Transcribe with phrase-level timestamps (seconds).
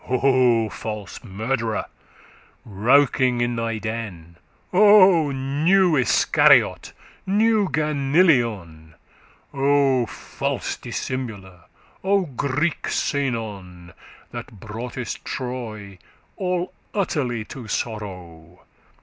[0.09, 1.85] O false murd'rer!
[2.65, 4.37] Rouking* in thy den!
[4.71, 4.81] *crouching, lurking
[5.27, 6.93] O new Iscariot,
[7.27, 8.95] new Ganilion!
[9.51, 11.65] <24> O false dissimuler,
[12.03, 13.93] O Greek Sinon,<25>
[14.31, 15.99] That broughtest Troy
[16.35, 18.61] all utterly to sorrow!